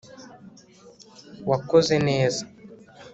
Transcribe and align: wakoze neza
wakoze 1.49 1.95
neza 2.07 2.43